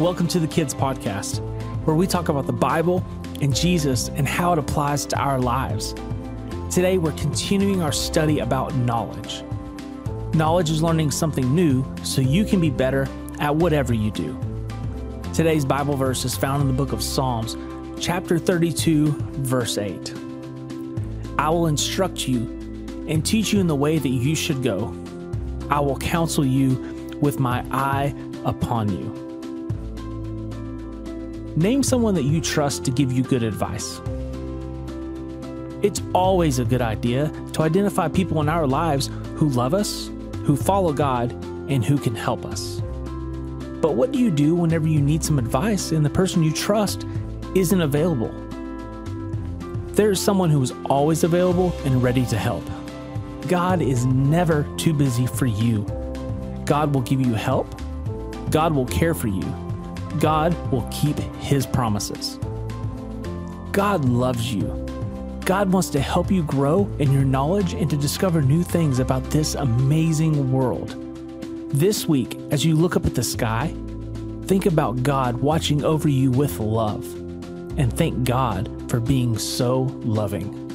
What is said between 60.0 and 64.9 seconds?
God will keep his promises. God loves you.